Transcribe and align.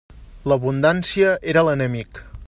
L'abundància 0.51 1.33
era 1.53 1.65
l'enemic. 1.69 2.23